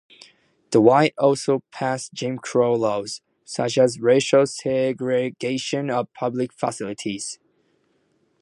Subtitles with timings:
[0.71, 7.37] The whites also passed Jim Crow laws, such as racial segregation of public facilities.